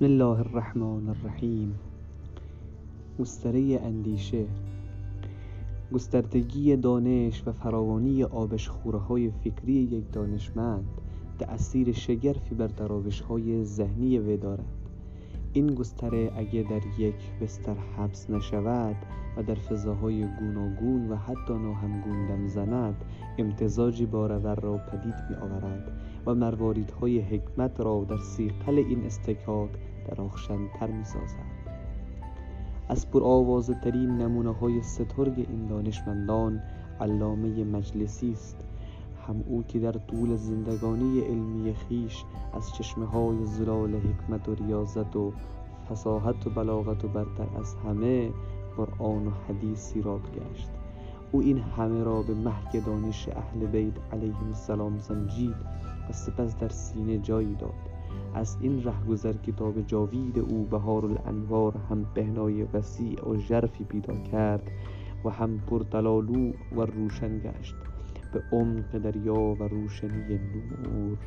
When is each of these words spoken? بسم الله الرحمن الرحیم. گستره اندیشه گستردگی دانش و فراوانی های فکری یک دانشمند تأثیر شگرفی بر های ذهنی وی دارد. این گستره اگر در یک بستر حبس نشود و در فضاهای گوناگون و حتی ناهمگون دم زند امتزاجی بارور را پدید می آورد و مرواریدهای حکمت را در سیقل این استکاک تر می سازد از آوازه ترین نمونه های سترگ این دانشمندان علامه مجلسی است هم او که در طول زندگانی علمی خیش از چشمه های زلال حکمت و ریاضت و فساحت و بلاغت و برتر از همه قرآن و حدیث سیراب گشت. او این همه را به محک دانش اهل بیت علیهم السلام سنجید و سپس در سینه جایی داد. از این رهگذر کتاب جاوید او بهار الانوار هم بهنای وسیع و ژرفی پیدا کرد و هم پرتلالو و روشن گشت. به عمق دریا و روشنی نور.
بسم 0.00 0.04
الله 0.04 0.38
الرحمن 0.38 1.08
الرحیم. 1.08 1.74
گستره 3.20 3.80
اندیشه 3.84 4.46
گستردگی 5.92 6.76
دانش 6.76 7.42
و 7.46 7.52
فراوانی 7.52 8.22
های 9.08 9.30
فکری 9.30 9.72
یک 9.72 10.12
دانشمند 10.12 10.84
تأثیر 11.38 11.92
شگرفی 11.92 12.54
بر 12.54 12.70
های 13.28 13.64
ذهنی 13.64 14.18
وی 14.18 14.36
دارد. 14.36 14.89
این 15.52 15.66
گستره 15.66 16.32
اگر 16.36 16.62
در 16.62 16.82
یک 16.98 17.32
بستر 17.40 17.74
حبس 17.96 18.30
نشود 18.30 18.96
و 19.36 19.42
در 19.42 19.54
فضاهای 19.54 20.26
گوناگون 20.38 21.08
و 21.08 21.16
حتی 21.16 21.52
ناهمگون 21.54 22.26
دم 22.26 22.46
زند 22.46 23.04
امتزاجی 23.38 24.06
بارور 24.06 24.60
را 24.60 24.76
پدید 24.76 25.14
می 25.30 25.36
آورد 25.36 25.92
و 26.26 26.34
مرواریدهای 26.34 27.20
حکمت 27.20 27.80
را 27.80 28.04
در 28.08 28.16
سیقل 28.16 28.78
این 28.78 29.04
استکاک 29.04 29.70
تر 30.78 30.86
می 30.86 31.04
سازد 31.04 31.60
از 32.88 33.06
آوازه 33.14 33.74
ترین 33.74 34.18
نمونه 34.18 34.52
های 34.52 34.82
سترگ 34.82 35.46
این 35.50 35.66
دانشمندان 35.66 36.62
علامه 37.00 37.64
مجلسی 37.64 38.32
است 38.32 38.69
هم 39.28 39.44
او 39.46 39.62
که 39.68 39.78
در 39.78 39.92
طول 39.92 40.36
زندگانی 40.36 41.20
علمی 41.20 41.74
خیش 41.74 42.24
از 42.52 42.74
چشمه 42.74 43.06
های 43.06 43.46
زلال 43.46 43.94
حکمت 43.94 44.48
و 44.48 44.54
ریاضت 44.54 45.16
و 45.16 45.32
فساحت 45.90 46.46
و 46.46 46.50
بلاغت 46.50 47.04
و 47.04 47.08
برتر 47.08 47.46
از 47.60 47.74
همه 47.74 48.30
قرآن 48.76 49.26
و 49.26 49.30
حدیث 49.48 49.78
سیراب 49.78 50.20
گشت. 50.22 50.68
او 51.32 51.40
این 51.40 51.58
همه 51.58 52.04
را 52.04 52.22
به 52.22 52.34
محک 52.34 52.86
دانش 52.86 53.28
اهل 53.28 53.66
بیت 53.66 53.94
علیهم 54.12 54.46
السلام 54.46 54.98
سنجید 54.98 55.56
و 56.10 56.12
سپس 56.12 56.56
در 56.56 56.68
سینه 56.68 57.18
جایی 57.18 57.54
داد. 57.54 57.90
از 58.34 58.56
این 58.60 58.84
رهگذر 58.84 59.32
کتاب 59.32 59.80
جاوید 59.80 60.38
او 60.38 60.64
بهار 60.64 61.04
الانوار 61.04 61.74
هم 61.90 62.06
بهنای 62.14 62.62
وسیع 62.62 63.28
و 63.28 63.36
ژرفی 63.36 63.84
پیدا 63.84 64.14
کرد 64.14 64.70
و 65.24 65.30
هم 65.30 65.58
پرتلالو 65.58 66.52
و 66.76 66.80
روشن 66.80 67.38
گشت. 67.38 67.74
به 68.32 68.42
عمق 68.52 68.98
دریا 68.98 69.34
و 69.34 69.62
روشنی 69.62 70.38
نور. 70.82 71.18